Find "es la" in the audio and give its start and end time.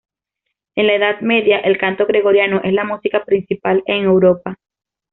2.63-2.83